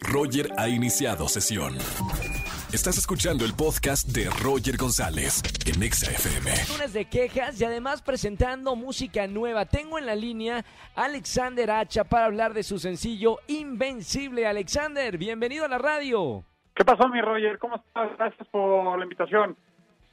[0.00, 1.74] Roger ha iniciado sesión.
[2.72, 6.50] Estás escuchando el podcast de Roger González en Exa FM.
[6.72, 9.66] Lunes de quejas y además presentando música nueva.
[9.66, 10.64] Tengo en la línea
[10.94, 14.46] a Alexander Hacha para hablar de su sencillo Invencible.
[14.46, 16.44] Alexander, bienvenido a la radio.
[16.74, 17.58] ¿Qué pasó, mi Roger?
[17.58, 18.16] ¿Cómo estás?
[18.16, 19.56] Gracias por la invitación.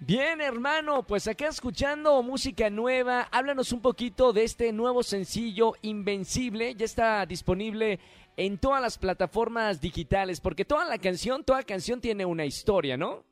[0.02, 6.74] Bien, hermano, pues acá escuchando música nueva, háblanos un poquito de este nuevo sencillo Invencible,
[6.74, 8.00] ya está disponible
[8.38, 13.26] en todas las plataformas digitales, porque toda la canción, toda canción tiene una historia, ¿no?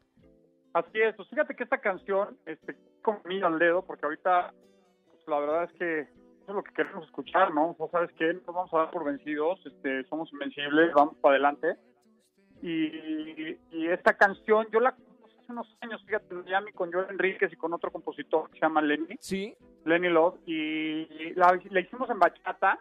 [0.74, 4.54] Así es, pues fíjate que esta canción, este, con al dedo, porque ahorita,
[5.10, 7.78] pues la verdad es que eso es lo que queremos escuchar, ¿no?
[7.80, 11.78] O sabes qué, nos vamos a dar por vencidos, este, somos invencibles, vamos para adelante.
[12.62, 14.94] Y esta canción, yo la
[15.50, 18.82] unos años, fíjate, en Miami con Joel Enríquez y con otro compositor que se llama
[18.82, 19.18] Lenny.
[19.20, 19.56] Sí.
[19.86, 20.40] Lenny Love.
[20.46, 22.80] Y la, hicimos en bachata.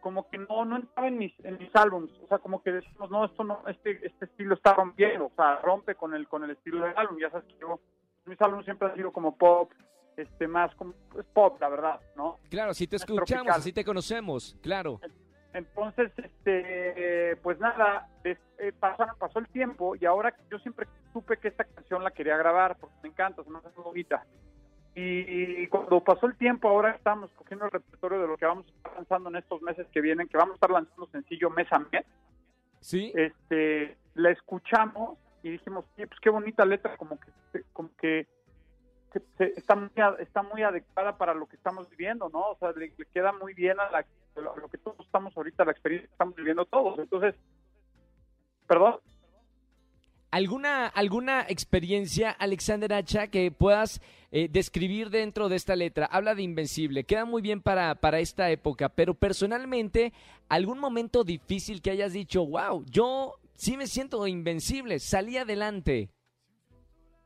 [0.00, 2.12] Como que no, no entraba en mis, en mis álbums.
[2.22, 5.26] O sea, como que decimos, no, esto no, este, este estilo está rompiendo.
[5.26, 7.18] O sea, rompe con el, con el estilo del álbum.
[7.20, 7.80] Ya sabes que yo,
[8.24, 9.72] mis álbumes siempre han sido como pop,
[10.16, 12.38] este, más como, es pop, la verdad, ¿no?
[12.50, 15.00] Claro, si te escuchamos, así te conocemos, claro.
[15.52, 21.64] Entonces, este, pues nada, eh, pasó el tiempo y ahora yo siempre supe que esta
[21.64, 24.24] canción la quería grabar porque me encanta, se me hace bonita.
[25.00, 28.70] Y, cuando pasó el tiempo, ahora estamos cogiendo el repertorio de lo que vamos a
[28.70, 31.78] estar lanzando en estos meses que vienen, que vamos a estar lanzando sencillo mes a
[31.78, 32.04] mes.
[32.80, 33.12] Sí.
[33.14, 38.26] Este, la escuchamos y dijimos, sí, pues qué bonita letra, como que, como que
[39.38, 42.40] está muy, está muy adecuada para lo que estamos viviendo, ¿no?
[42.40, 44.04] O sea, le, queda muy bien a la,
[44.36, 46.98] lo, que todos estamos ahorita, la experiencia que estamos viviendo todos.
[46.98, 47.34] Entonces,
[48.68, 48.96] perdón.
[50.30, 56.04] ¿Alguna, ¿Alguna experiencia, Alexander Hacha, que puedas eh, describir dentro de esta letra?
[56.04, 60.12] Habla de Invencible, queda muy bien para, para esta época, pero personalmente,
[60.50, 66.10] ¿algún momento difícil que hayas dicho, wow, yo sí me siento invencible, salí adelante?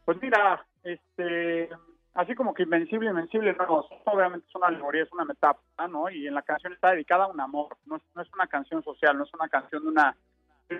[0.04, 1.68] Pues mira, este,
[2.14, 6.08] así como que invencible, invencible, no, obviamente es una alegoría, es una metáfora, ¿no?
[6.08, 8.82] Y en la canción está dedicada a un amor, no es, no es una canción
[8.82, 10.16] social, no es una canción de una,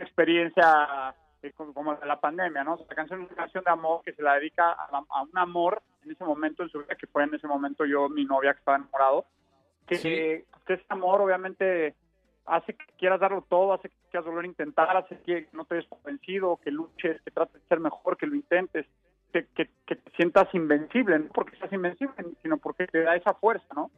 [0.00, 2.78] experiencia eh, como, de la pandemia, ¿no?
[2.88, 6.12] la canción es una canción de amor que se la dedica a, un amor en
[6.12, 8.78] ese momento en su vida, que fue en ese momento yo, mi novia que estaba
[8.78, 9.26] enamorado,
[9.86, 11.94] que, que ese amor obviamente
[12.46, 15.76] hace que quieras darlo todo, hace que quieras volver a intentar, hace que no te
[15.76, 18.86] des convencido, que luches, que trates de ser mejor, que lo intentes
[19.32, 23.90] que, te sientas invencible, no porque seas invencible, sino porque te da esa fuerza, ¿no?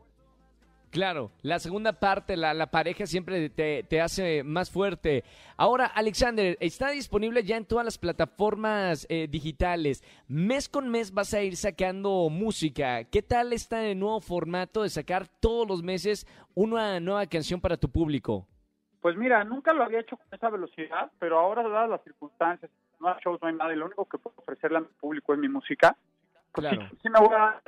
[0.94, 5.25] Claro, la segunda parte, la, la pareja siempre te, te, hace más fuerte.
[5.56, 10.05] Ahora, Alexander, está disponible ya en todas las plataformas eh, digitales.
[10.28, 13.03] Mes con mes vas a ir sacando música.
[13.10, 17.76] ¿Qué tal está el nuevo formato de sacar todos los meses una nueva canción para
[17.76, 18.47] tu público?
[19.00, 23.09] Pues mira, nunca lo había hecho con esa velocidad, pero ahora, dadas las circunstancias, no
[23.09, 25.41] hay shows, no hay nada, y lo único que puedo ofrecerle a mi público es
[25.41, 25.97] mi música.
[26.53, 27.62] Pues sí, sí, me voy a dar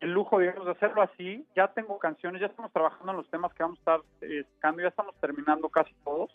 [0.00, 1.46] el, lujo, digamos, de hacerlo así.
[1.54, 4.88] Ya tengo canciones, ya estamos trabajando en los temas que vamos a estar eh, ya
[4.88, 6.30] estamos terminando casi todos.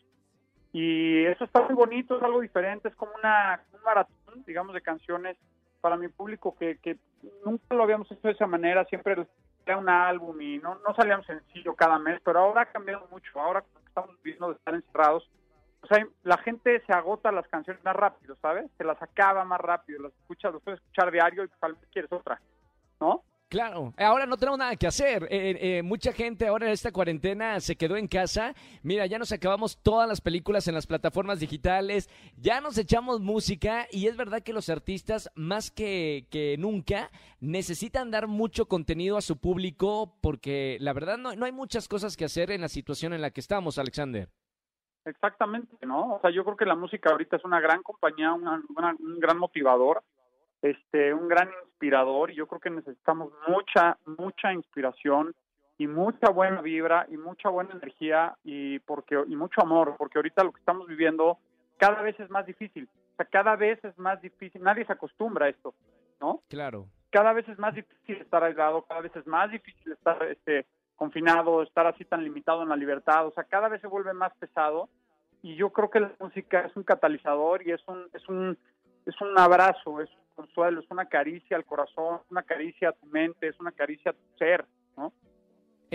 [0.71, 4.81] Y eso está muy bonito, es algo diferente, es como una, un maratón, digamos, de
[4.81, 5.37] canciones
[5.79, 6.97] para mi público que, que
[7.45, 9.15] nunca lo habíamos hecho de esa manera, siempre
[9.65, 13.07] era un álbum y no, no salía un sencillo cada mes, pero ahora ha cambiado
[13.09, 15.29] mucho, ahora estamos viviendo de estar encerrados,
[15.85, 18.65] o sea, la gente se agota las canciones más rápido, ¿sabes?
[18.77, 22.11] Se las acaba más rápido, las escuchas, las puedes escuchar diario y tal vez quieres
[22.11, 22.41] otra,
[22.99, 23.23] ¿no?
[23.55, 25.29] Claro, ahora no tenemos nada que hacer.
[25.31, 28.53] Eh, eh, mucha gente ahora en esta cuarentena se quedó en casa.
[28.83, 33.87] Mira, ya nos acabamos todas las películas en las plataformas digitales, ya nos echamos música
[33.91, 36.25] y es verdad que los artistas más que,
[36.59, 41.87] nunca necesitan dar mucho contenido a su público porque la verdad no, no hay muchas
[41.87, 44.27] cosas que hacer en la situación en la que estamos, Alexander.
[45.05, 46.15] Exactamente, ¿no?
[46.15, 50.03] O sea, yo creo que la música ahorita es una gran compañía, un gran motivador,
[50.65, 55.35] este, un gran inspirador y yo creo que necesitamos mucha, mucha inspiración
[55.77, 60.43] y mucha buena vibra y mucha buena energía y porque y mucho amor, porque ahorita
[60.43, 61.37] lo que estamos viviendo
[61.77, 62.89] cada vez es más difícil.
[63.13, 65.75] O sea, cada vez es más difícil, nadie se acostumbra a esto,
[66.19, 66.41] ¿no?
[66.49, 66.87] Claro.
[67.11, 71.61] Cada vez es más difícil estar aislado, cada vez es más difícil estar este confinado,
[71.61, 74.89] estar así tan limitado en la libertad, o sea, cada vez se vuelve más pesado
[75.43, 78.57] y yo creo que la música es un catalizador y es un es un
[79.05, 80.09] es un abrazo, es
[80.55, 84.13] consuelo, es una caricia al corazón, una caricia a tu mente, es una caricia a
[84.13, 84.65] tu ser.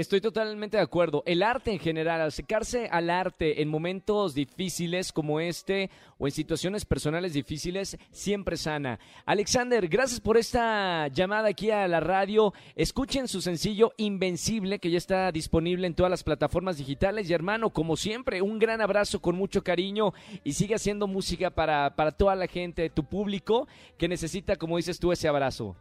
[0.00, 1.23] Estoy totalmente de acuerdo.
[1.26, 6.87] El arte en general, acercarse al arte en momentos difíciles como este o en situaciones
[6.87, 8.99] personales difíciles, siempre sana.
[9.26, 12.55] Alexander, gracias por esta llamada aquí a la radio.
[12.76, 17.29] Escuchen su sencillo Invencible, que ya está disponible en todas las plataformas digitales.
[17.29, 20.14] Y hermano, como siempre, un gran abrazo con mucho cariño
[20.44, 23.69] y sigue haciendo música para, para toda la gente, tu público,
[23.99, 25.76] que necesita, como dices tú, ese abrazo.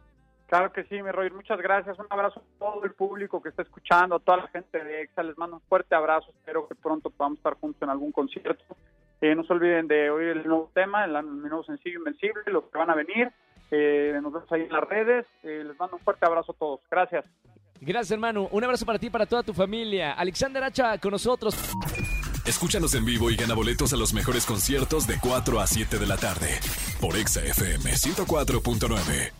[0.50, 1.96] Claro que sí, mi Roy, muchas gracias.
[2.00, 5.22] Un abrazo a todo el público que está escuchando, a toda la gente de EXA.
[5.22, 6.32] Les mando un fuerte abrazo.
[6.40, 8.64] Espero que pronto podamos estar juntos en algún concierto.
[9.20, 12.64] Eh, no se olviden de oír el nuevo tema, el, mi nuevo sencillo Invencible, los
[12.64, 13.30] que van a venir.
[13.70, 15.24] Eh, nos vemos ahí en las redes.
[15.44, 16.80] Eh, les mando un fuerte abrazo a todos.
[16.90, 17.24] Gracias.
[17.80, 18.48] Gracias, hermano.
[18.50, 20.14] Un abrazo para ti y para toda tu familia.
[20.14, 21.54] Alexander Hacha con nosotros.
[22.44, 26.06] Escúchanos en vivo y gana boletos a los mejores conciertos de 4 a 7 de
[26.08, 26.58] la tarde
[27.00, 29.39] por Exa FM 104.9.